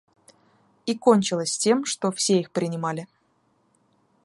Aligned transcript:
И 0.87 0.97
кончилось 0.97 1.59
тем, 1.59 1.85
что 1.85 2.11
все 2.11 2.39
их 2.39 2.49
принимали. 2.49 3.07